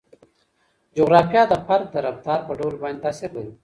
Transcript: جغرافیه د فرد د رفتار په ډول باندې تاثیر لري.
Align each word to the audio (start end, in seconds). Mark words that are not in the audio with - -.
جغرافیه 0.95 1.43
د 1.47 1.53
فرد 1.65 1.87
د 1.91 1.95
رفتار 2.07 2.39
په 2.47 2.53
ډول 2.59 2.75
باندې 2.81 3.03
تاثیر 3.05 3.29
لري. 3.37 3.51